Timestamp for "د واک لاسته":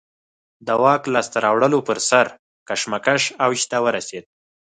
0.67-1.37